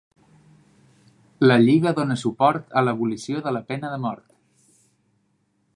[1.49, 4.27] La Lliga dona suport a l'abolició de la pena de mort.